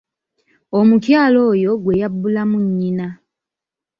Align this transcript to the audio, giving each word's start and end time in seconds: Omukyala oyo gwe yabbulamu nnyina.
Omukyala 0.79 1.37
oyo 1.51 1.71
gwe 1.83 1.99
yabbulamu 2.01 2.57
nnyina. 2.65 3.07